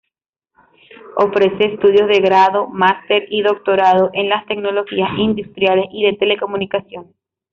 Ofrece 1.15 1.63
estudios 1.75 2.07
de 2.09 2.21
Grado, 2.21 2.65
Máster 2.67 3.27
y 3.29 3.43
Doctorado 3.43 4.09
en 4.13 4.29
las 4.29 4.47
tecnologías 4.47 5.11
industriales 5.19 5.85
y 5.91 6.05
de 6.05 6.13
telecomunicaciones. 6.13 7.13